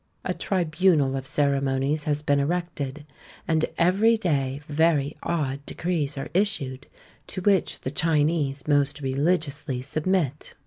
A 0.25 0.33
tribunal 0.33 1.15
of 1.15 1.27
ceremonies 1.27 2.05
has 2.05 2.23
been 2.23 2.39
erected; 2.39 3.05
and 3.47 3.65
every 3.77 4.17
day 4.17 4.59
very 4.67 5.15
odd 5.21 5.63
decrees 5.67 6.17
are 6.17 6.29
issued, 6.33 6.87
to 7.27 7.41
which 7.41 7.81
the 7.81 7.91
Chinese 7.91 8.67
most 8.67 9.01
religiously 9.01 9.79
submit. 9.79 10.55